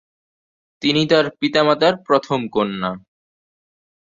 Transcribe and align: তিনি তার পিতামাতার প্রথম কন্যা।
তিনি 0.81 1.01
তার 1.07 1.25
পিতামাতার 1.39 1.93
প্রথম 2.07 2.39
কন্যা। 2.47 2.91